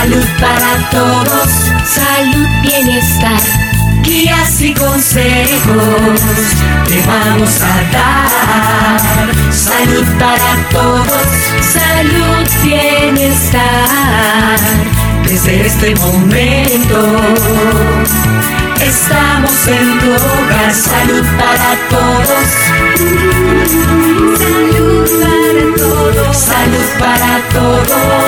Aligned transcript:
Salud 0.00 0.26
para 0.40 0.88
todos, 0.90 1.50
salud, 1.84 2.48
bienestar, 2.62 3.38
guías 4.02 4.62
y 4.62 4.72
consejos 4.72 6.20
te 6.88 7.02
vamos 7.06 7.60
a 7.60 7.82
dar. 7.92 8.98
Salud 9.52 10.06
para 10.18 10.56
todos, 10.70 11.28
salud, 11.60 12.48
bienestar, 12.62 13.60
desde 15.22 15.66
este 15.66 15.94
momento. 15.96 16.98
Estamos 18.80 19.68
en 19.68 19.98
tu 19.98 20.12
hogar, 20.12 20.72
salud 20.72 21.26
para 21.36 21.76
todos. 21.90 22.48
Salud 24.38 25.10
para 25.20 25.62
todos, 25.76 26.36
salud 26.38 26.88
para 26.98 27.32
todos. 27.52 28.19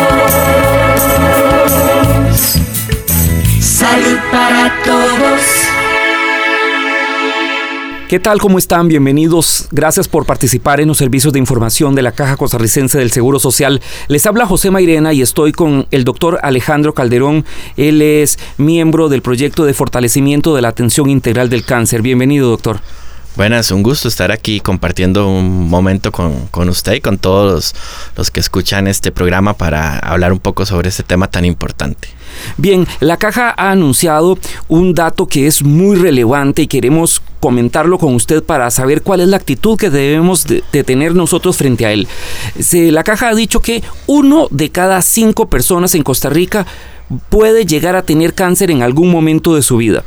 ¿Qué 8.13 8.21
tal? 8.21 8.43
¿Cómo 8.43 8.59
están? 8.59 8.89
Bienvenidos. 8.89 9.69
Gracias 9.71 10.07
por 10.07 10.27
participar 10.27 10.83
en 10.83 10.89
los 10.89 10.99
servicios 10.99 11.33
de 11.33 11.39
información 11.39 11.95
de 11.95 12.03
la 12.03 12.13
Caja 12.13 12.37
Costarricense 12.37 12.99
del 12.99 13.11
Seguro 13.11 13.39
Social. 13.39 13.81
Les 14.09 14.27
habla 14.27 14.45
José 14.45 14.71
Mairena 14.71 15.15
y 15.15 15.23
estoy 15.23 15.53
con 15.53 15.87
el 15.91 16.05
doctor 16.05 16.39
Alejandro 16.43 16.93
Calderón. 16.93 17.47
Él 17.79 18.03
es 18.03 18.39
miembro 18.59 19.09
del 19.09 19.23
proyecto 19.23 19.65
de 19.65 19.73
fortalecimiento 19.73 20.55
de 20.55 20.61
la 20.61 20.69
atención 20.69 21.09
integral 21.09 21.49
del 21.49 21.65
cáncer. 21.65 22.03
Bienvenido, 22.03 22.51
doctor. 22.51 22.81
Buenas, 23.35 23.71
un 23.71 23.83
gusto 23.83 24.09
estar 24.09 24.31
aquí 24.31 24.61
compartiendo 24.61 25.27
un 25.27 25.71
momento 25.71 26.13
con, 26.13 26.49
con 26.49 26.69
usted 26.69 26.93
y 26.93 27.01
con 27.01 27.17
todos 27.17 27.75
los, 28.15 28.31
que 28.31 28.41
escuchan 28.41 28.89
este 28.89 29.11
programa 29.11 29.55
para 29.55 29.99
hablar 30.01 30.35
un 30.35 30.39
poco 30.39 30.67
sobre 30.67 30.91
este 30.91 31.03
tema 31.03 31.29
tan 31.29 31.47
importante. 31.47 32.09
Bien, 32.59 32.87
la 33.01 33.17
caja 33.17 33.55
ha 33.57 33.71
anunciado 33.71 34.39
un 34.69 34.93
dato 34.93 35.27
que 35.27 35.47
es 35.47 35.63
muy 35.63 35.97
relevante 35.97 36.61
y 36.61 36.67
queremos 36.67 37.23
comentarlo 37.43 37.99
con 37.99 38.15
usted 38.15 38.41
para 38.45 38.71
saber 38.71 39.03
cuál 39.03 39.19
es 39.19 39.27
la 39.27 39.37
actitud 39.37 39.77
que 39.77 39.91
debemos 39.91 40.47
de, 40.47 40.63
tener 40.85 41.17
nosotros 41.17 41.57
frente 41.57 41.85
a 41.85 41.93
él. 41.93 42.07
la 42.71 43.03
caja 43.03 43.31
ha 43.31 43.35
dicho 43.35 43.59
que 43.59 43.83
uno 44.07 44.47
de 44.53 44.71
cada 44.71 45.03
cinco 45.03 45.49
personas 45.49 45.97
en 45.97 46.05
Costa 46.05 46.31
Rica 46.31 46.69
puede 47.31 47.67
llegar 47.67 47.97
a 47.97 48.05
tener 48.05 48.35
cáncer 48.35 48.71
en 48.71 48.83
algún 48.83 49.11
momento 49.11 49.57
de 49.57 49.63
su 49.63 49.79
vida. 49.79 50.05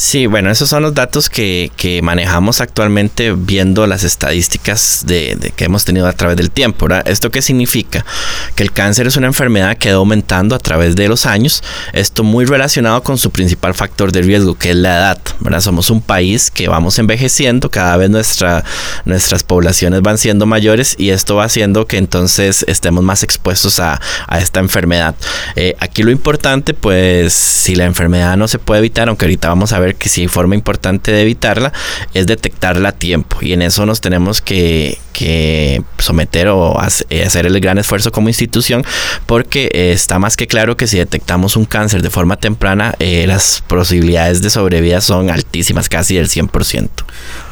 Sí, 0.00 0.26
bueno, 0.26 0.48
esos 0.48 0.68
son 0.68 0.84
los 0.84 0.94
datos 0.94 1.28
que, 1.28 1.72
que 1.74 2.02
manejamos 2.02 2.60
actualmente 2.60 3.32
viendo 3.32 3.84
las 3.88 4.04
estadísticas 4.04 5.02
de, 5.04 5.52
que 5.56 5.64
hemos 5.64 5.84
tenido 5.84 6.06
a 6.06 6.12
través 6.12 6.36
del 6.36 6.52
tiempo. 6.52 6.86
¿Esto 7.04 7.32
qué 7.32 7.42
significa? 7.42 8.06
Que 8.54 8.62
el 8.62 8.70
cáncer 8.70 9.08
es 9.08 9.16
una 9.16 9.26
enfermedad 9.26 9.76
que 9.76 9.88
ido 9.88 9.98
aumentando 9.98 10.54
a 10.54 10.60
través 10.60 10.94
de 10.94 11.08
los 11.08 11.26
años. 11.26 11.64
Esto 11.92 12.22
muy 12.22 12.44
relacionado 12.44 13.02
con 13.02 13.18
su 13.18 13.32
principal 13.32 13.74
factor 13.74 14.12
de 14.12 14.22
riesgo, 14.22 14.56
que 14.56 14.70
es 14.70 14.76
la 14.76 14.98
edad. 14.98 15.18
¿verdad? 15.40 15.60
Somos 15.60 15.90
un 15.90 16.00
país 16.00 16.52
que 16.52 16.68
vamos 16.68 17.00
envejeciendo, 17.00 17.68
cada 17.68 17.96
vez 17.96 18.08
nuestra, 18.08 18.64
nuestras 19.04 19.42
poblaciones 19.42 20.02
van 20.02 20.16
siendo 20.16 20.46
mayores 20.46 20.94
y 20.96 21.10
esto 21.10 21.34
va 21.34 21.44
haciendo 21.44 21.88
que 21.88 21.96
entonces 21.96 22.64
estemos 22.68 23.02
más 23.02 23.24
expuestos 23.24 23.80
a, 23.80 24.00
a 24.28 24.38
esta 24.38 24.60
enfermedad. 24.60 25.16
Eh, 25.56 25.74
aquí 25.80 26.04
lo 26.04 26.12
importante, 26.12 26.72
pues, 26.72 27.32
si 27.32 27.74
la 27.74 27.84
enfermedad 27.84 28.36
no 28.36 28.46
se 28.46 28.60
puede 28.60 28.78
evitar, 28.78 29.08
aunque 29.08 29.24
ahorita 29.24 29.48
vamos 29.48 29.72
a 29.72 29.80
ver 29.80 29.87
que 29.96 30.08
sí, 30.08 30.28
forma 30.28 30.54
importante 30.54 31.12
de 31.12 31.22
evitarla 31.22 31.72
es 32.14 32.26
detectarla 32.26 32.90
a 32.90 32.92
tiempo 32.92 33.38
y 33.40 33.52
en 33.52 33.62
eso 33.62 33.86
nos 33.86 34.00
tenemos 34.00 34.40
que, 34.40 34.98
que 35.12 35.82
someter 35.98 36.48
o 36.48 36.76
eh, 37.10 37.24
hacer 37.24 37.46
el 37.46 37.60
gran 37.60 37.78
esfuerzo 37.78 38.12
como 38.12 38.28
institución 38.28 38.84
porque 39.26 39.70
eh, 39.72 39.92
está 39.92 40.18
más 40.18 40.36
que 40.36 40.46
claro 40.46 40.76
que 40.76 40.86
si 40.86 40.98
detectamos 40.98 41.56
un 41.56 41.64
cáncer 41.64 42.02
de 42.02 42.10
forma 42.10 42.36
temprana 42.36 42.94
eh, 42.98 43.26
las 43.26 43.62
posibilidades 43.66 44.42
de 44.42 44.50
sobrevida 44.50 45.00
son 45.00 45.30
altísimas, 45.30 45.88
casi 45.88 46.16
del 46.16 46.28
100%. 46.28 46.88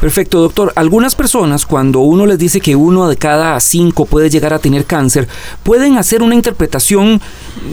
Perfecto, 0.00 0.40
doctor. 0.40 0.72
Algunas 0.76 1.14
personas 1.14 1.64
cuando 1.64 2.00
uno 2.00 2.26
les 2.26 2.38
dice 2.38 2.60
que 2.60 2.76
uno 2.76 3.08
de 3.08 3.16
cada 3.16 3.58
cinco 3.60 4.04
puede 4.04 4.28
llegar 4.28 4.52
a 4.52 4.58
tener 4.58 4.84
cáncer, 4.84 5.26
pueden 5.62 5.96
hacer 5.96 6.22
una 6.22 6.34
interpretación 6.34 7.20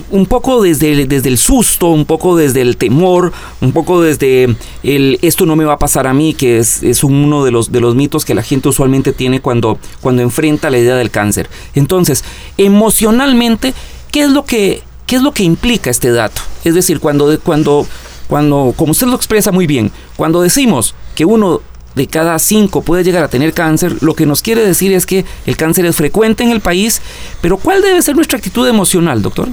un 0.10 0.26
poco 0.26 0.62
desde, 0.62 1.06
desde 1.06 1.28
el 1.28 1.38
susto, 1.38 1.88
un 1.88 2.06
poco 2.06 2.38
desde 2.38 2.62
el 2.62 2.78
temor, 2.78 3.34
un 3.60 3.74
poco 3.74 4.02
desde 4.02 4.56
el 4.84 5.20
esto 5.22 5.46
no 5.46 5.58
me 5.58 5.66
va 5.66 5.74
a 5.74 5.80
pasar 5.80 6.08
a 6.08 6.14
mí, 6.14 6.34
que 6.34 6.60
es, 6.60 7.04
uno 7.04 7.44
de 7.44 7.52
los, 7.52 7.72
de 7.72 7.82
los 7.82 7.94
mitos 7.94 8.24
que 8.24 8.34
la 8.34 8.44
gente 8.44 8.70
usualmente 8.70 9.12
tiene 9.12 9.42
cuando, 9.42 9.78
cuando 10.00 10.22
enfrenta 10.22 10.70
la 10.70 10.78
idea 10.78 10.96
del 10.96 11.12
cáncer. 11.12 11.50
Entonces, 11.76 12.24
emocionalmente, 12.58 13.74
¿qué 14.12 14.22
es 14.22 14.30
lo 14.30 14.46
que, 14.46 14.82
qué 15.06 15.18
es 15.18 15.22
lo 15.22 15.34
que 15.34 15.44
implica 15.44 15.90
este 15.90 16.12
dato? 16.12 16.42
Es 16.64 16.74
decir, 16.74 17.02
cuando, 17.02 17.38
cuando, 17.42 17.86
cuando, 18.30 18.74
como 18.78 18.92
usted 18.92 19.08
lo 19.08 19.16
expresa 19.16 19.52
muy 19.52 19.68
bien, 19.68 19.92
cuando 20.16 20.42
decimos 20.42 20.96
que 21.16 21.26
uno 21.26 21.62
de 21.96 22.08
cada 22.08 22.38
cinco 22.40 22.82
puede 22.82 23.04
llegar 23.04 23.24
a 23.24 23.28
tener 23.28 23.54
cáncer, 23.54 23.98
lo 24.02 24.16
que 24.16 24.26
nos 24.26 24.42
quiere 24.42 24.66
decir 24.66 24.94
es 24.94 25.06
que 25.06 25.26
el 25.46 25.58
cáncer 25.58 25.86
es 25.86 25.96
frecuente 25.96 26.44
en 26.44 26.52
el 26.52 26.62
país, 26.62 27.02
pero 27.42 27.58
¿cuál 27.58 27.82
debe 27.82 28.02
ser 28.02 28.16
nuestra 28.16 28.38
actitud 28.38 28.68
emocional, 28.68 29.22
doctor? 29.22 29.50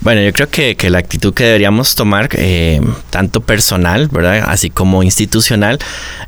Bueno, 0.00 0.20
yo 0.20 0.34
creo 0.34 0.50
que, 0.50 0.76
que 0.76 0.90
la 0.90 0.98
actitud 0.98 1.32
que 1.32 1.44
deberíamos 1.44 1.94
tomar, 1.94 2.28
eh, 2.32 2.80
tanto 3.08 3.40
personal, 3.40 4.08
¿verdad? 4.08 4.44
Así 4.48 4.68
como 4.68 5.02
institucional, 5.02 5.78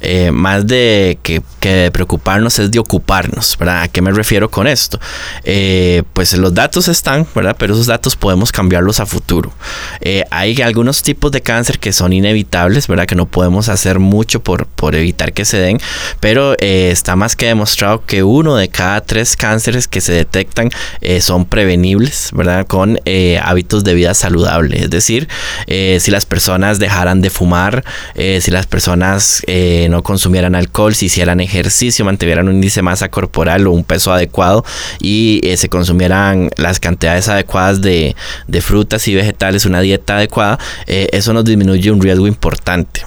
eh, 0.01 0.31
más 0.31 0.67
de 0.67 1.19
que, 1.23 1.43
preocuparnos 1.91 2.61
es 2.61 2.71
de 2.71 2.79
ocuparnos, 2.79 3.59
¿verdad? 3.59 3.83
¿A 3.83 3.89
qué 3.89 4.01
me 4.01 4.13
refiero 4.13 4.49
con 4.49 4.69
esto? 4.69 5.01
Eh, 5.43 6.05
pues 6.13 6.33
los 6.39 6.55
datos 6.55 6.87
están, 6.87 7.27
¿verdad? 7.35 7.57
Pero 7.59 7.75
esos 7.75 7.87
datos 7.87 8.15
podemos 8.15 8.53
cambiarlos 8.53 9.01
a 9.01 9.07
futuro. 9.07 9.53
hay 10.31 10.63
algunos 10.63 11.03
tipos 11.03 11.33
de 11.33 11.41
cáncer 11.41 11.81
que 11.81 11.93
son 11.93 12.13
inevitables, 12.13 12.87
¿verdad? 12.87 13.07
Que 13.07 13.17
no 13.17 13.27
podemos 13.27 13.69
hacer 13.69 13.99
mucho 13.99 14.45
por, 14.45 14.67
por 14.67 14.95
evitar 14.95 15.33
que 15.33 15.45
se 15.45 15.59
den, 15.59 15.81
pero 16.21 16.55
está 16.61 17.17
más 17.17 17.35
que 17.35 17.47
demostrado 17.47 18.05
que 18.07 18.23
uno 18.23 18.55
de 18.55 18.69
cada 18.69 19.01
tres 19.01 19.37
cánceres 19.37 19.89
que 19.89 20.01
se 20.01 20.13
detectan 20.13 20.71
son 21.21 21.47
prevenibles, 21.47 22.31
¿verdad? 22.33 22.65
Con 22.69 23.01
hábitos 23.57 23.85
de 23.85 23.95
vida 23.95 24.13
saludable. 24.13 24.83
Es 24.83 24.91
decir, 24.91 25.29
eh, 25.67 25.97
si 25.99 26.11
las 26.11 26.27
personas 26.27 26.79
dejaran 26.79 27.23
de 27.23 27.31
fumar, 27.31 27.85
eh, 28.15 28.41
si 28.43 28.51
las 28.51 28.67
personas 28.67 29.43
eh, 29.47 29.87
no 29.91 30.03
consumieran 30.03 30.55
alcohol, 30.55 30.95
si 30.95 31.07
hicieran 31.07 31.41
ejercicio, 31.41 32.05
mantuvieran 32.05 32.49
un 32.49 32.57
índice 32.57 32.81
de 32.81 32.83
masa 32.83 33.09
corporal 33.09 33.67
o 33.67 33.71
un 33.71 33.83
peso 33.83 34.13
adecuado 34.13 34.63
y 35.01 35.41
se 35.57 35.71
consumieran 35.71 36.51
las 36.57 36.81
cantidades 36.81 37.29
adecuadas 37.29 37.81
de, 37.81 38.15
frutas 38.61 39.07
y 39.09 39.15
vegetales, 39.15 39.65
una 39.65 39.81
dieta 39.81 40.17
adecuada, 40.17 40.59
eso 40.87 41.33
nos 41.33 41.45
disminuye 41.45 41.91
un 41.91 42.01
riesgo 42.01 42.27
importante. 42.27 43.03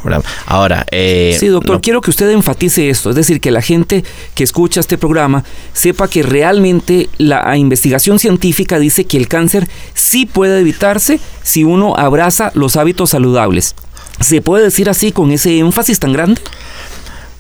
Ahora, 0.46 0.86
sí, 0.92 1.48
doctor, 1.48 1.82
quiero 1.82 2.02
que 2.02 2.10
usted 2.10 2.30
enfatice 2.32 2.90
esto, 2.90 3.10
es 3.10 3.16
decir, 3.16 3.42
que 3.42 3.52
la 3.52 3.62
gente 3.62 4.04
que 4.36 4.44
escucha 4.44 4.80
este 4.80 4.98
programa 4.98 5.44
sepa 5.74 6.08
que 6.08 6.24
realmente 6.24 7.10
la 7.18 7.58
investigación 7.58 8.20
científica 8.20 8.80
dice 8.80 9.06
que 9.06 9.18
el 9.18 9.28
cáncer 9.28 9.68
sí 9.94 10.26
puede 10.26 10.39
evitarse 10.46 11.20
si 11.44 11.64
uno 11.64 11.96
abraza 11.98 12.52
los 12.54 12.76
hábitos 12.76 13.12
saludables. 13.12 13.76
¿Se 14.20 14.42
puede 14.42 14.66
decir 14.66 14.90
así 14.90 15.12
con 15.12 15.32
ese 15.32 15.60
énfasis 15.60 16.00
tan 16.00 16.14
grande? 16.14 16.42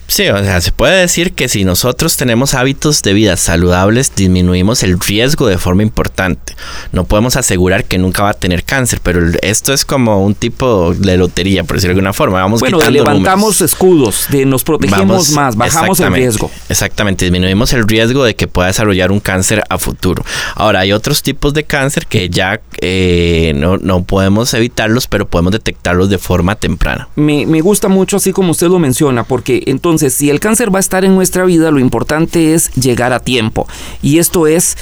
Sí, 0.10 0.28
o 0.28 0.44
sea, 0.44 0.60
se 0.60 0.72
puede 0.72 1.02
decir 1.02 1.34
que 1.34 1.48
si 1.48 1.64
nosotros 1.64 2.18
tenemos 2.18 2.56
hábitos 2.56 3.04
de 3.04 3.14
vida 3.14 3.38
saludables, 3.38 4.12
disminuimos 4.16 4.82
el 4.82 5.00
riesgo 5.00 5.46
de 5.46 5.60
forma 5.60 5.84
importante. 5.84 6.56
No 6.92 7.04
podemos 7.04 7.36
asegurar 7.36 7.86
que 7.86 8.00
nunca 8.00 8.24
va 8.24 8.32
a 8.32 8.34
tener 8.34 8.64
cáncer, 8.64 9.02
pero 9.04 9.22
esto 9.44 9.72
es 9.72 9.86
como 9.86 10.26
un 10.26 10.34
tipo 10.34 10.96
de 10.96 11.16
lotería, 11.16 11.64
por 11.64 11.78
decirlo 11.78 11.94
de 11.94 12.00
alguna 12.00 12.14
forma. 12.14 12.40
Vamos 12.42 12.60
bueno, 12.60 12.80
levantamos 12.90 13.62
escudos, 13.62 14.26
de 14.30 14.48
nos 14.48 14.64
protegemos 14.64 15.30
más, 15.30 15.56
bajamos 15.56 16.00
el 16.00 16.12
riesgo. 16.12 16.50
Exactamente, 16.70 17.26
disminuimos 17.26 17.72
el 17.74 17.88
riesgo 17.88 18.24
de 18.24 18.36
que 18.36 18.48
pueda 18.48 18.68
desarrollar 18.68 19.12
un 19.12 19.20
cáncer 19.20 19.64
a 19.70 19.78
futuro. 19.78 20.26
Ahora, 20.56 20.80
hay 20.80 20.92
otros 20.92 21.22
tipos 21.22 21.54
de 21.54 21.66
cáncer 21.66 22.08
que 22.08 22.30
ya 22.30 22.60
eh, 22.82 23.54
no, 23.56 23.78
no, 23.78 24.04
podemos 24.04 24.56
evitarlos, 24.56 25.06
pero 25.06 25.28
podemos 25.28 25.52
detectarlos 25.52 26.10
de 26.10 26.18
forma 26.18 26.56
temprana. 26.56 27.10
Me, 27.16 27.46
me 27.46 27.62
gusta 27.62 27.90
mucho 27.90 28.18
así 28.18 28.32
como 28.32 28.52
usted 28.52 28.70
lo 28.70 28.80
menciona, 28.80 29.24
porque 29.24 29.62
entonces 29.68 29.99
entonces, 30.00 30.18
si 30.18 30.30
el 30.30 30.40
cáncer 30.40 30.74
va 30.74 30.80
a 30.80 30.80
estar 30.80 31.04
en 31.04 31.14
nuestra 31.14 31.44
vida, 31.44 31.72
lo 31.72 31.80
importante 31.80 32.54
es 32.54 32.72
llegar 32.76 33.12
a 33.12 33.20
tiempo. 33.20 33.68
Y 34.02 34.20
esto 34.20 34.48
es 34.48 34.78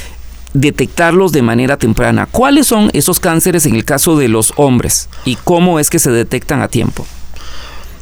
detectarlos 0.53 1.31
de 1.31 1.41
manera 1.41 1.77
temprana. 1.77 2.27
¿Cuáles 2.27 2.67
son 2.67 2.91
esos 2.93 3.19
cánceres 3.19 3.65
en 3.65 3.73
el 3.73 3.83
caso 3.83 4.15
de 4.15 4.27
los 4.27 4.53
hombres? 4.57 5.09
¿Y 5.25 5.35
cómo 5.35 5.79
es 5.79 5.89
que 5.89 5.97
se 5.97 6.11
detectan 6.11 6.61
a 6.61 6.67
tiempo? 6.67 7.07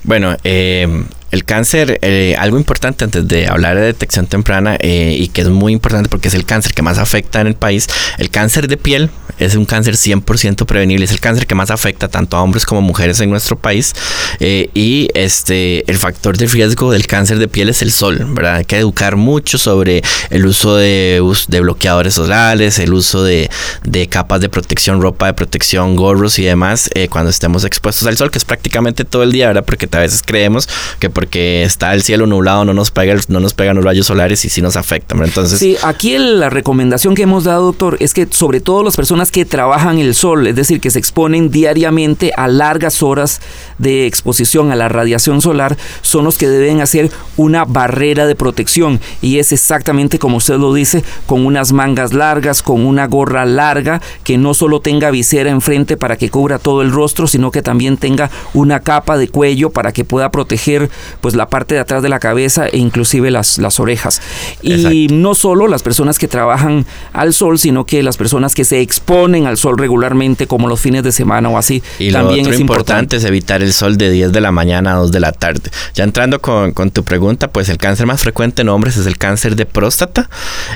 Bueno, 0.04 0.36
eh, 0.44 1.06
el 1.32 1.46
cáncer, 1.46 2.00
eh, 2.02 2.36
algo 2.38 2.58
importante 2.58 3.06
antes 3.06 3.26
de 3.26 3.48
hablar 3.48 3.78
de 3.78 3.84
detección 3.84 4.28
temprana 4.28 4.76
eh, 4.82 5.16
y 5.18 5.30
que 5.30 5.40
es 5.40 5.48
muy 5.48 5.72
importante 5.72 6.10
porque 6.10 6.28
es 6.28 6.34
el 6.34 6.44
cáncer 6.46 6.74
que 6.74 6.82
más 6.82 6.98
afecta 6.98 7.40
en 7.40 7.48
el 7.48 7.56
país, 7.56 7.88
el 8.18 8.30
cáncer 8.30 8.68
de 8.68 8.76
piel 8.76 9.10
es 9.40 9.56
un 9.56 9.66
cáncer 9.66 9.96
100% 9.96 10.66
prevenible, 10.66 11.06
es 11.06 11.12
el 11.12 11.20
cáncer 11.20 11.48
que 11.48 11.56
más 11.56 11.72
afecta 11.72 12.08
tanto 12.08 12.38
a 12.38 12.42
hombres 12.42 12.66
como 12.66 12.82
mujeres 12.82 13.20
en 13.20 13.30
nuestro 13.30 13.58
país 13.58 13.94
eh, 14.40 14.70
y 14.74 15.10
este, 15.14 15.90
el 15.90 15.98
factor 15.98 16.38
de 16.38 16.48
riesgo 16.48 16.92
del 16.92 17.08
cáncer 17.08 17.40
de 17.40 17.48
piel 17.48 17.70
es 17.70 17.82
el 17.82 17.92
sol, 17.92 18.26
¿verdad? 18.30 18.56
Hay 18.56 18.66
que 18.66 18.78
educar 18.78 19.16
mucho 19.16 19.58
sobre 19.58 20.04
el 20.30 20.46
uso 20.46 20.76
de, 20.76 21.22
de 21.48 21.62
bloqueadores 21.62 22.16
solares, 22.16 22.80
el 22.80 22.94
uso 22.94 23.24
de, 23.24 23.50
de, 23.84 24.08
capas 24.08 24.42
de 24.42 24.50
protección, 24.50 25.02
ropa 25.02 25.28
de 25.28 25.34
protección, 25.34 25.96
gorros 25.96 26.40
y 26.40 26.44
demás 26.44 26.90
eh, 26.94 27.08
cuando 27.08 27.30
estemos 27.30 27.64
expuestos 27.64 28.08
al 28.08 28.18
sol, 28.18 28.32
que 28.32 28.38
es 28.38 28.46
prácticamente 28.46 29.06
todo 29.06 29.24
el 29.24 29.32
día, 29.32 29.48
¿verdad? 29.48 29.66
Porque 29.66 29.88
a 29.92 30.00
veces 30.00 30.22
creemos 30.26 30.68
que 31.00 31.10
porque 31.10 31.64
está 31.64 31.94
el 31.94 32.04
cielo 32.04 32.26
nublado 32.28 32.66
no 32.66 32.74
nos 32.74 32.92
pega, 32.92 33.16
no 33.28 33.40
nos 33.40 33.54
pegan 33.54 33.76
los 33.76 33.86
rayos 33.86 34.08
solares 34.08 34.44
y 34.46 34.50
sí 34.50 34.62
nos 34.62 34.76
afectan, 34.76 35.24
Entonces... 35.24 35.60
Sí, 35.60 35.78
aquí 35.84 36.18
la 36.18 36.50
recomendación 36.50 37.16
que 37.16 37.24
hemos 37.24 37.44
dado, 37.44 37.66
doctor, 37.66 37.98
es 38.00 38.14
que 38.14 38.28
sobre 38.30 38.62
todo 38.62 38.84
las 38.84 38.96
personas 38.96 39.25
que 39.32 39.46
trabajan 39.46 40.00
el 40.00 40.14
sol, 40.16 40.48
es 40.48 40.56
decir, 40.56 40.80
que 40.80 40.92
se 40.92 41.00
exponen 41.00 41.50
diariamente 41.50 42.32
a 42.36 42.48
largas 42.48 43.02
horas 43.02 43.42
de 43.78 44.06
exposición 44.06 44.72
a 44.72 44.76
la 44.76 44.90
radiación 44.90 45.42
solar, 45.42 45.78
son 46.02 46.26
los 46.26 46.38
que 46.38 46.48
deben 46.48 46.82
hacer 46.82 47.12
una 47.38 47.66
barrera 47.66 48.28
de 48.28 48.36
protección 48.36 49.00
y 49.22 49.40
es 49.40 49.52
exactamente 49.52 50.20
como 50.20 50.38
usted 50.38 50.58
lo 50.58 50.74
dice, 50.74 51.04
con 51.26 51.46
unas 51.46 51.72
mangas 51.72 52.14
largas, 52.14 52.62
con 52.62 52.86
una 52.86 53.08
gorra 53.08 53.46
larga, 53.46 54.02
que 54.24 54.38
no 54.38 54.54
solo 54.54 54.80
tenga 54.80 55.12
visera 55.12 55.50
enfrente 55.50 55.98
para 55.98 56.18
que 56.18 56.30
cubra 56.30 56.60
todo 56.60 56.82
el 56.82 56.92
rostro, 56.92 57.28
sino 57.28 57.52
que 57.52 57.62
también 57.62 57.98
tenga 57.98 58.30
una 58.54 58.82
capa 58.82 59.18
de 59.18 59.28
cuello 59.28 59.70
para 59.70 59.92
que 59.92 60.06
pueda 60.06 60.32
proteger 60.32 60.90
pues 61.22 61.36
la 61.36 61.50
parte 61.50 61.76
de 61.76 61.82
atrás 61.82 62.04
de 62.04 62.10
la 62.10 62.20
cabeza 62.20 62.68
e 62.68 62.78
inclusive 62.78 63.32
las, 63.32 63.58
las 63.58 63.80
orejas. 63.80 64.22
Y 64.62 65.08
no 65.12 65.36
solo 65.36 65.68
las 65.68 65.84
personas 65.84 66.20
que 66.20 66.28
trabajan 66.28 66.86
al 67.14 67.34
sol, 67.34 67.60
sino 67.60 67.86
que 67.86 68.04
las 68.04 68.18
personas 68.18 68.56
que 68.56 68.66
se 68.66 68.82
exponen 68.82 69.15
al 69.16 69.58
sol 69.58 69.78
regularmente, 69.78 70.46
como 70.46 70.68
los 70.68 70.82
fines 70.82 71.02
de 71.02 71.14
semana 71.14 71.48
o 71.48 71.58
así, 71.58 71.82
y 72.00 72.12
también 72.12 72.46
lo 72.46 72.52
es 72.52 72.60
importante 72.60 73.16
es 73.16 73.24
evitar 73.24 73.62
el 73.62 73.72
sol 73.72 73.98
de 73.98 74.12
10 74.12 74.34
de 74.34 74.42
la 74.42 74.52
mañana 74.52 74.92
a 74.92 74.96
2 74.96 75.12
de 75.12 75.20
la 75.22 75.32
tarde. 75.32 75.72
Ya 75.94 76.04
entrando 76.04 76.42
con, 76.42 76.74
con 76.74 76.92
tu 76.92 77.04
pregunta, 77.06 77.48
pues 77.48 77.70
el 77.70 77.78
cáncer 77.78 78.08
más 78.08 78.22
frecuente 78.22 78.64
en 78.64 78.70
hombres 78.70 78.98
es 78.98 79.06
el 79.06 79.18
cáncer 79.18 79.56
de 79.56 79.66
próstata. 79.66 80.30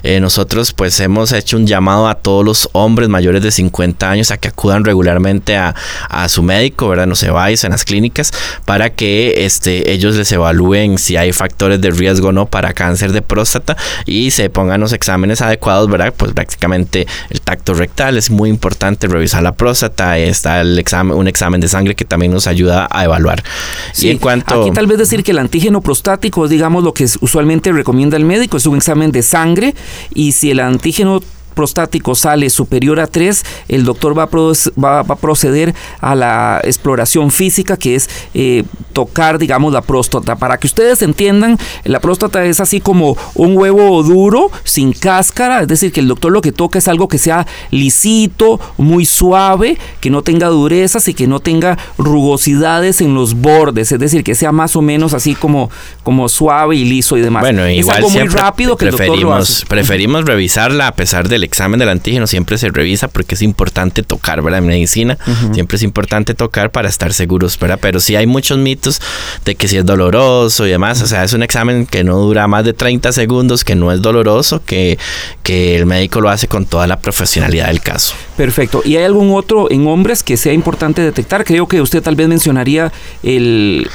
Eh, 0.03 0.21
nosotros 0.21 0.71
pues 0.71 0.97
hemos 1.01 1.33
hecho 1.33 1.57
un 1.57 1.67
llamado 1.67 2.07
a 2.07 2.15
todos 2.15 2.45
los 2.45 2.69
hombres 2.71 3.09
mayores 3.09 3.43
de 3.43 3.51
50 3.51 4.09
años 4.09 4.31
a 4.31 4.37
que 4.37 4.47
acudan 4.47 4.85
regularmente 4.85 5.57
a, 5.57 5.75
a 6.09 6.29
su 6.29 6.41
médico, 6.41 6.87
¿verdad? 6.87 7.07
No 7.07 7.15
se 7.15 7.29
vayan 7.29 7.49
en 7.63 7.71
las 7.71 7.83
clínicas 7.83 8.31
para 8.65 8.91
que 8.91 9.45
este, 9.45 9.91
ellos 9.91 10.15
les 10.15 10.31
evalúen 10.31 10.97
si 10.97 11.17
hay 11.17 11.33
factores 11.33 11.81
de 11.81 11.89
riesgo 11.91 12.29
o 12.29 12.31
no 12.31 12.45
para 12.45 12.73
cáncer 12.73 13.11
de 13.11 13.21
próstata 13.21 13.75
y 14.05 14.31
se 14.31 14.49
pongan 14.49 14.79
los 14.81 14.93
exámenes 14.93 15.41
adecuados, 15.41 15.89
¿verdad? 15.89 16.13
Pues 16.15 16.33
prácticamente 16.33 17.07
el 17.29 17.41
tacto 17.41 17.73
rectal 17.73 18.17
es 18.29 18.35
muy 18.35 18.49
importante 18.49 19.07
revisar 19.07 19.43
la 19.43 19.53
próstata, 19.53 20.17
está 20.17 20.61
el 20.61 20.77
examen, 20.77 21.17
un 21.17 21.27
examen 21.27 21.59
de 21.59 21.67
sangre 21.67 21.95
que 21.95 22.05
también 22.05 22.31
nos 22.31 22.47
ayuda 22.47 22.87
a 22.91 23.03
evaluar. 23.03 23.43
Sí, 23.91 24.09
en 24.09 24.19
cuanto... 24.19 24.61
Aquí 24.61 24.71
tal 24.71 24.87
vez 24.87 24.97
decir 24.97 25.23
que 25.23 25.31
el 25.31 25.39
antígeno 25.39 25.81
prostático 25.81 26.47
digamos, 26.47 26.83
lo 26.83 26.93
que 26.93 27.05
usualmente 27.21 27.71
recomienda 27.71 28.17
el 28.17 28.25
médico, 28.25 28.57
es 28.57 28.65
un 28.65 28.77
examen 28.77 29.11
de 29.11 29.23
sangre 29.23 29.75
y 30.13 30.33
si 30.33 30.51
el 30.51 30.59
antígeno 30.59 31.21
prostático 31.59 32.15
sale 32.15 32.49
superior 32.49 33.01
a 33.01 33.07
3, 33.07 33.43
el 33.67 33.83
doctor 33.83 34.17
va 34.17 34.23
a, 34.23 34.81
va, 34.81 34.99
a 35.01 35.15
proceder 35.17 35.75
a 35.99 36.15
la 36.15 36.61
exploración 36.63 37.31
física, 37.31 37.75
que 37.75 37.95
es 37.95 38.09
eh, 38.33 38.63
tocar, 38.93 39.37
digamos, 39.37 39.73
la 39.73 39.81
próstata. 39.81 40.37
Para 40.37 40.57
que 40.57 40.67
ustedes 40.67 41.01
entiendan, 41.01 41.57
la 41.83 41.99
próstata 41.99 42.45
es 42.45 42.61
así 42.61 42.79
como 42.79 43.17
un 43.35 43.57
huevo 43.57 44.01
duro, 44.03 44.49
sin 44.63 44.93
cáscara, 44.93 45.63
es 45.63 45.67
decir, 45.67 45.91
que 45.91 45.99
el 45.99 46.07
doctor 46.07 46.31
lo 46.31 46.39
que 46.39 46.53
toca 46.53 46.79
es 46.79 46.87
algo 46.87 47.09
que 47.09 47.17
sea 47.17 47.45
lisito, 47.71 48.61
muy 48.77 49.03
suave, 49.03 49.77
que 49.99 50.09
no 50.09 50.21
tenga 50.21 50.47
durezas 50.47 51.09
y 51.09 51.13
que 51.13 51.27
no 51.27 51.41
tenga 51.41 51.77
rugosidades 51.97 53.01
en 53.01 53.15
los 53.15 53.33
bordes, 53.33 53.91
es 53.91 53.99
decir, 53.99 54.23
que 54.23 54.33
sea 54.33 54.53
más 54.53 54.77
o 54.77 54.81
menos 54.81 55.13
así 55.13 55.35
como, 55.35 55.69
como 56.03 56.29
suave 56.29 56.77
y 56.77 56.85
liso 56.85 57.17
y 57.17 57.21
demás. 57.21 57.41
Bueno, 57.41 57.69
igual 57.69 57.97
es 57.97 58.05
algo 58.05 58.09
muy 58.11 58.29
rápido 58.29 58.77
que 58.77 58.85
preferimos, 58.87 59.65
Preferimos 59.67 60.23
revisarla 60.23 60.87
a 60.87 60.93
pesar 60.93 61.27
del 61.27 61.48
examen 61.49 61.79
del 61.79 61.89
antígeno 61.89 62.27
siempre 62.27 62.57
se 62.57 62.69
revisa 62.69 63.07
porque 63.07 63.35
es 63.35 63.41
importante 63.41 64.03
tocar, 64.03 64.41
¿verdad? 64.41 64.59
En 64.59 64.67
medicina 64.67 65.17
siempre 65.51 65.75
es 65.77 65.83
importante 65.83 66.33
tocar 66.33 66.71
para 66.71 66.87
estar 66.87 67.13
seguros, 67.13 67.57
¿verdad? 67.59 67.79
Pero 67.81 67.99
sí 67.99 68.15
hay 68.15 68.27
muchos 68.27 68.57
mitos 68.57 69.01
de 69.45 69.55
que 69.55 69.67
si 69.67 69.77
es 69.77 69.85
doloroso 69.85 70.65
y 70.65 70.69
demás, 70.69 71.01
o 71.01 71.07
sea, 71.07 71.23
es 71.23 71.33
un 71.33 71.43
examen 71.43 71.85
que 71.85 72.03
no 72.03 72.17
dura 72.17 72.47
más 72.47 72.63
de 72.63 72.73
30 72.73 73.11
segundos, 73.11 73.63
que 73.63 73.75
no 73.75 73.91
es 73.91 74.01
doloroso, 74.01 74.61
que, 74.65 74.97
que 75.43 75.75
el 75.75 75.85
médico 75.85 76.21
lo 76.21 76.29
hace 76.29 76.47
con 76.47 76.65
toda 76.65 76.87
la 76.87 76.99
profesionalidad 76.99 77.67
del 77.67 77.81
caso. 77.81 78.15
Perfecto. 78.37 78.81
¿Y 78.85 78.95
hay 78.95 79.03
algún 79.03 79.33
otro 79.33 79.69
en 79.71 79.87
hombres 79.87 80.23
que 80.23 80.37
sea 80.37 80.53
importante 80.53 81.01
detectar? 81.01 81.43
Creo 81.43 81.67
que 81.67 81.81
usted 81.81 82.01
tal 82.01 82.15
vez 82.15 82.27
mencionaría 82.27 82.91
el... 83.23 83.89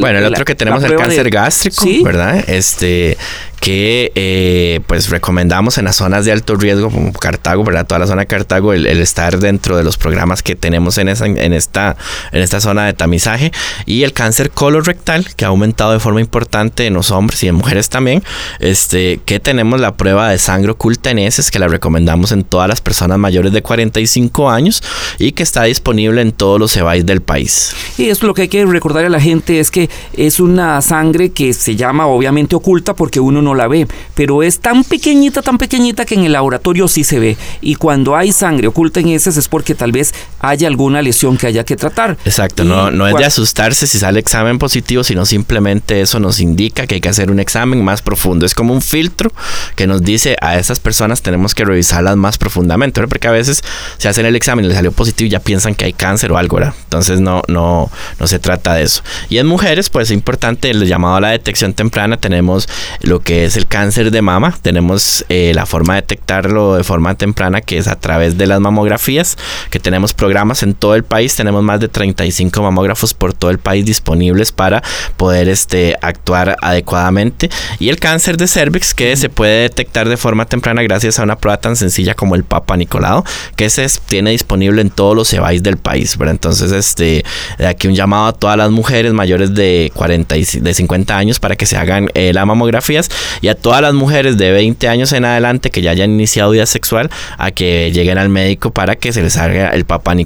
bueno, 0.00 0.20
el 0.20 0.24
otro 0.26 0.44
que 0.44 0.54
tenemos 0.54 0.82
es 0.82 0.90
el 0.90 0.96
cáncer 0.96 1.30
gástrico, 1.30 1.86
¿verdad? 2.04 2.44
Este 2.48 3.18
que 3.60 4.10
eh, 4.14 4.80
pues 4.86 5.10
recomendamos 5.10 5.76
en 5.76 5.84
las 5.84 5.96
zonas 5.96 6.24
de 6.24 6.32
alto 6.32 6.56
riesgo 6.56 6.90
como 6.90 7.12
Cartago, 7.12 7.62
¿verdad? 7.62 7.86
Toda 7.86 8.00
la 8.00 8.06
zona 8.06 8.22
de 8.22 8.26
Cartago, 8.26 8.72
el, 8.72 8.86
estar 8.86 9.38
dentro 9.38 9.76
de 9.76 9.84
los 9.84 9.98
programas 9.98 10.42
que 10.42 10.56
tenemos 10.56 10.96
en, 10.96 11.08
esa, 11.08 11.26
en, 11.26 11.52
esta, 11.52 11.96
en 12.32 12.42
esta 12.42 12.60
zona 12.60 12.86
de 12.86 12.94
tamizaje 12.94 13.52
y 13.84 14.02
el 14.02 14.14
cáncer 14.14 14.50
colorectal 14.50 15.34
que 15.36 15.44
ha 15.44 15.48
aumentado 15.48 15.92
de 15.92 16.00
forma 16.00 16.20
importante 16.20 16.86
en 16.86 16.94
los 16.94 17.10
hombres 17.10 17.42
y 17.42 17.48
en 17.48 17.54
mujeres 17.54 17.90
también, 17.90 18.24
este, 18.60 19.20
que 19.26 19.40
tenemos 19.40 19.78
la 19.78 19.94
prueba 19.94 20.30
de 20.30 20.38
sangre 20.38 20.72
oculta 20.72 21.10
en 21.10 21.18
heces 21.18 21.50
que 21.50 21.58
la 21.58 21.68
recomendamos 21.68 22.32
en 22.32 22.44
todas 22.44 22.68
las 22.68 22.80
personas 22.80 23.18
mayores 23.18 23.52
de 23.52 23.62
45 23.62 24.50
años 24.50 24.82
y 25.18 25.32
que 25.32 25.42
está 25.42 25.64
disponible 25.64 26.22
en 26.22 26.32
todos 26.32 26.58
los 26.58 26.74
EBAIS 26.76 27.04
del 27.04 27.20
país. 27.20 27.74
Y 27.98 28.08
es 28.08 28.22
lo 28.22 28.32
que 28.32 28.42
hay 28.42 28.48
que 28.48 28.64
recordar 28.64 29.04
a 29.04 29.10
la 29.10 29.20
gente 29.20 29.60
es 29.60 29.70
que 29.70 29.90
es 30.14 30.40
una 30.40 30.80
sangre 30.80 31.30
que 31.30 31.52
se 31.52 31.76
llama 31.76 32.06
obviamente 32.06 32.56
oculta 32.56 32.94
porque 32.94 33.20
uno 33.20 33.42
no 33.42 33.49
la 33.54 33.68
ve, 33.68 33.86
pero 34.14 34.42
es 34.42 34.60
tan 34.60 34.84
pequeñita, 34.84 35.42
tan 35.42 35.58
pequeñita 35.58 36.04
que 36.04 36.14
en 36.14 36.24
el 36.24 36.32
laboratorio 36.32 36.88
sí 36.88 37.04
se 37.04 37.18
ve. 37.18 37.36
Y 37.60 37.74
cuando 37.74 38.16
hay 38.16 38.32
sangre 38.32 38.68
oculta 38.68 39.00
en 39.00 39.08
heces 39.08 39.36
es 39.36 39.48
porque 39.48 39.74
tal 39.74 39.92
vez 39.92 40.14
haya 40.40 40.68
alguna 40.68 41.02
lesión 41.02 41.36
que 41.36 41.46
haya 41.46 41.64
que 41.64 41.76
tratar. 41.76 42.16
Exacto, 42.24 42.64
no, 42.64 42.90
no 42.90 43.06
es 43.06 43.14
de 43.14 43.24
asustarse 43.24 43.86
si 43.86 43.98
sale 43.98 44.20
examen 44.20 44.58
positivo, 44.58 45.04
sino 45.04 45.24
simplemente 45.24 46.00
eso 46.00 46.20
nos 46.20 46.40
indica 46.40 46.86
que 46.86 46.96
hay 46.96 47.00
que 47.00 47.08
hacer 47.08 47.30
un 47.30 47.40
examen 47.40 47.84
más 47.84 48.02
profundo. 48.02 48.46
Es 48.46 48.54
como 48.54 48.72
un 48.72 48.82
filtro 48.82 49.32
que 49.76 49.86
nos 49.86 50.02
dice 50.02 50.36
a 50.40 50.58
esas 50.58 50.80
personas 50.80 51.22
tenemos 51.22 51.54
que 51.54 51.64
revisarlas 51.64 52.16
más 52.16 52.38
profundamente, 52.38 53.06
porque 53.06 53.28
a 53.28 53.32
veces 53.32 53.62
se 53.98 54.08
hacen 54.08 54.26
el 54.26 54.36
examen 54.36 54.64
y 54.64 54.68
le 54.68 54.74
salió 54.74 54.92
positivo 54.92 55.26
y 55.26 55.30
ya 55.30 55.40
piensan 55.40 55.74
que 55.74 55.84
hay 55.84 55.92
cáncer 55.92 56.32
o 56.32 56.38
algo, 56.38 56.56
¿verdad? 56.56 56.74
Entonces 56.84 57.20
no, 57.20 57.42
no, 57.48 57.90
no 58.18 58.26
se 58.26 58.38
trata 58.38 58.74
de 58.74 58.82
eso. 58.82 59.02
Y 59.28 59.38
en 59.38 59.46
mujeres, 59.46 59.90
pues 59.90 60.08
es 60.08 60.14
importante 60.14 60.70
el 60.70 60.86
llamado 60.86 61.16
a 61.16 61.20
la 61.20 61.30
detección 61.30 61.74
temprana, 61.74 62.16
tenemos 62.16 62.68
lo 63.00 63.20
que 63.20 63.44
es 63.44 63.56
el 63.56 63.66
cáncer 63.66 64.10
de 64.10 64.22
mama. 64.22 64.56
Tenemos 64.62 65.24
eh, 65.28 65.52
la 65.54 65.66
forma 65.66 65.94
de 65.94 66.02
detectarlo 66.02 66.76
de 66.76 66.84
forma 66.84 67.14
temprana, 67.14 67.60
que 67.60 67.78
es 67.78 67.88
a 67.88 67.96
través 67.96 68.38
de 68.38 68.46
las 68.46 68.60
mamografías, 68.60 69.36
que 69.70 69.78
tenemos 69.78 70.14
programas 70.14 70.29
en 70.62 70.74
todo 70.74 70.94
el 70.94 71.04
país. 71.04 71.34
Tenemos 71.34 71.62
más 71.62 71.80
de 71.80 71.88
35 71.88 72.62
mamógrafos 72.62 73.14
por 73.14 73.32
todo 73.32 73.50
el 73.50 73.58
país 73.58 73.84
disponibles 73.84 74.52
para 74.52 74.82
poder 75.16 75.48
este, 75.48 75.96
actuar 76.00 76.56
adecuadamente. 76.62 77.50
Y 77.78 77.88
el 77.88 77.98
cáncer 77.98 78.36
de 78.36 78.46
cervix, 78.46 78.94
que 78.94 79.16
se 79.16 79.28
puede 79.28 79.62
detectar 79.62 80.08
de 80.08 80.16
forma 80.16 80.46
temprana 80.46 80.82
gracias 80.82 81.18
a 81.18 81.24
una 81.24 81.36
prueba 81.36 81.58
tan 81.58 81.76
sencilla 81.76 82.14
como 82.14 82.34
el 82.34 82.44
Papa 82.44 82.76
Nicolau, 82.76 83.24
que 83.56 83.68
se 83.70 83.86
tiene 84.06 84.30
disponible 84.30 84.82
en 84.82 84.90
todos 84.90 85.16
los 85.16 85.32
EBAIS 85.32 85.62
del 85.62 85.76
país. 85.76 86.16
Pero 86.18 86.30
entonces, 86.30 86.72
este, 86.72 87.24
aquí 87.58 87.88
un 87.88 87.94
llamado 87.94 88.26
a 88.26 88.32
todas 88.32 88.56
las 88.56 88.70
mujeres 88.70 89.12
mayores 89.12 89.54
de 89.54 89.90
40 89.94 90.36
y 90.36 90.44
de 90.44 90.74
50 90.74 91.16
años 91.16 91.40
para 91.40 91.56
que 91.56 91.66
se 91.66 91.76
hagan 91.76 92.08
eh, 92.14 92.32
las 92.32 92.46
mamografías 92.46 93.10
y 93.40 93.48
a 93.48 93.54
todas 93.54 93.82
las 93.82 93.94
mujeres 93.94 94.36
de 94.38 94.52
20 94.52 94.88
años 94.88 95.12
en 95.12 95.24
adelante 95.24 95.70
que 95.70 95.82
ya 95.82 95.90
hayan 95.90 96.10
iniciado 96.10 96.50
vida 96.50 96.66
sexual 96.66 97.10
a 97.36 97.50
que 97.50 97.90
lleguen 97.92 98.18
al 98.18 98.28
médico 98.28 98.70
para 98.70 98.96
que 98.96 99.12
se 99.12 99.22
les 99.22 99.36
haga 99.36 99.70
el 99.70 99.84
Nicolau. 99.84 100.19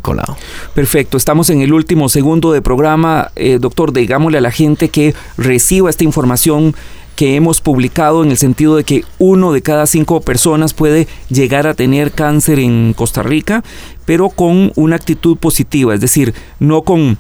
Perfecto, 0.75 1.17
estamos 1.17 1.51
en 1.51 1.61
el 1.61 1.73
último 1.73 2.09
segundo 2.09 2.53
de 2.53 2.63
programa. 2.63 3.31
Eh, 3.37 3.59
doctor, 3.61 3.93
digámosle 3.93 4.39
a 4.39 4.41
la 4.41 4.51
gente 4.51 4.89
que 4.89 5.15
reciba 5.37 5.91
esta 5.91 6.05
información 6.05 6.75
que 7.17 7.37
hemos 7.37 7.61
publicado 7.61 8.25
en 8.25 8.31
el 8.31 8.37
sentido 8.37 8.77
de 8.77 8.85
que 8.85 9.05
uno 9.19 9.53
de 9.53 9.63
cada 9.63 9.87
cinco 9.87 10.21
personas 10.21 10.75
puede 10.75 11.07
llegar 11.29 11.67
a 11.67 11.75
tener 11.75 12.13
cáncer 12.13 12.59
en 12.59 12.93
Costa 12.93 13.23
Rica, 13.23 13.63
pero 14.05 14.31
con 14.31 14.73
una 14.75 14.97
actitud 14.97 15.37
positiva, 15.37 15.95
es 15.95 16.01
decir, 16.01 16.35
no 16.59 16.83
con 16.83 17.19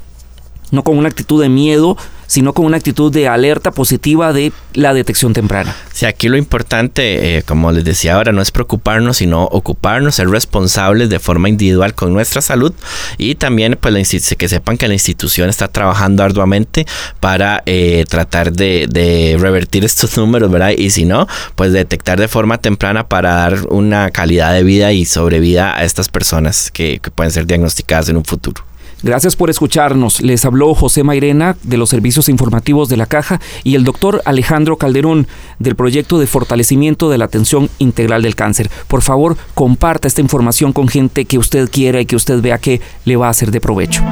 no 0.71 0.83
con 0.83 0.99
una 0.99 1.09
actitud 1.09 1.41
de 1.41 1.49
miedo, 1.49 1.97
sino 2.27 2.53
con 2.53 2.67
una 2.67 2.77
actitud 2.77 3.13
de 3.13 3.29
alerta 3.29 3.71
positiva 3.71 4.33
de 4.33 4.53
la 4.75 4.95
detección 4.95 5.33
temprana. 5.33 5.75
Sí, 5.93 6.07
aquí 6.07 6.29
lo 6.29 6.37
importante, 6.37 7.39
eh, 7.39 7.43
como 7.43 7.73
les 7.73 7.85
decía 7.85 8.15
ahora, 8.15 8.33
no 8.33 8.43
es 8.43 8.51
preocuparnos, 8.51 9.19
sino 9.19 9.45
ocuparnos, 9.45 10.17
ser 10.17 10.29
responsables 10.29 11.09
de 11.09 11.19
forma 11.19 11.49
individual 11.49 11.95
con 11.95 12.13
nuestra 12.13 12.41
salud 12.41 12.73
y 13.19 13.35
también 13.37 13.79
pues 13.81 13.95
que 14.37 14.49
sepan 14.49 14.77
que 14.77 14.89
la 14.89 14.95
institución 14.95 15.49
está 15.49 15.69
trabajando 15.69 16.23
arduamente 16.23 16.87
para 17.21 17.63
eh, 17.67 18.05
tratar 18.09 18.53
de, 18.53 19.37
revertir 19.39 19.85
estos 19.85 20.17
números, 20.17 20.51
¿verdad? 20.51 20.73
Y 20.77 20.91
si 20.91 21.05
no, 21.05 21.27
pues 21.55 21.73
detectar 21.73 22.21
de 22.21 22.29
forma 22.29 22.59
temprana 22.59 23.09
para 23.09 23.35
dar 23.35 23.67
una 23.69 24.11
calidad 24.11 24.53
de 24.53 24.63
vida 24.63 24.93
y 24.93 25.05
sobrevida 25.05 25.77
a 25.77 25.85
estas 25.85 26.09
personas 26.09 26.71
que 26.71 27.01
pueden 27.15 27.33
ser 27.33 27.47
diagnosticadas 27.47 28.09
en 28.09 28.17
un 28.17 28.25
futuro. 28.25 28.65
Gracias 29.05 29.37
por 29.37 29.51
escucharnos. 29.51 30.23
Les 30.23 30.47
habló 30.47 30.75
José 30.75 31.03
Mairena 31.05 31.57
de 31.63 31.77
los 31.77 31.91
servicios 31.91 32.31
informativos 32.31 32.89
de 32.89 32.97
la 32.97 33.05
Caja 33.05 33.39
y 33.63 33.75
el 33.75 33.85
doctor 33.85 34.23
Alejandro 34.25 34.79
Calderón 34.79 35.27
del 35.59 35.77
proyecto 35.77 36.19
de 36.19 36.27
fortalecimiento 36.27 37.11
de 37.11 37.19
la 37.19 37.27
atención 37.27 37.69
integral 37.79 38.23
del 38.23 38.35
cáncer. 38.35 38.71
Por 38.89 39.03
favor, 39.03 39.37
comparta 39.53 40.09
esta 40.09 40.23
información 40.23 40.73
con 40.73 40.89
gente 40.89 41.27
que 41.27 41.37
usted 41.37 41.69
quiera 41.71 42.01
y 42.01 42.07
que 42.07 42.17
usted 42.17 42.41
vea 42.41 42.57
que 42.57 42.81
le 43.05 43.17
va 43.17 43.29
a 43.29 43.35
ser 43.35 43.51
de 43.51 43.61
provecho. 43.61 44.03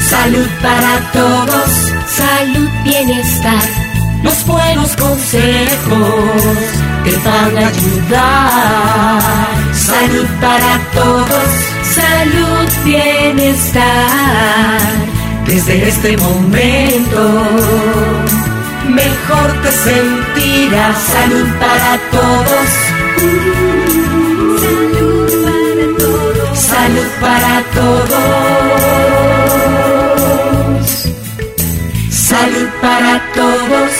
Salud 0.00 0.46
para 0.60 1.10
todos, 1.12 1.70
salud, 2.06 2.68
bienestar, 2.84 3.62
los 4.22 4.46
buenos 4.46 4.94
consejos 4.96 6.10
que 7.04 7.16
van 7.24 7.56
a 7.56 7.68
ayudar. 7.68 9.22
Salud 9.72 10.26
para 10.40 10.78
todos 10.92 11.75
salud, 11.98 12.68
bienestar. 12.84 13.84
Desde 15.46 15.88
este 15.88 16.16
momento, 16.16 17.22
mejor 18.88 19.48
te 19.62 19.70
sentirás. 19.72 20.98
Salud 21.14 21.48
para 21.62 21.92
todos. 22.16 22.68
Salud 26.72 27.08
para 27.20 27.54
todos. 27.78 28.26
Salud 28.28 28.28
para 28.40 28.72
todos. 30.54 31.06
Salud 32.10 32.68
para 32.80 33.14
todos. 33.34 33.95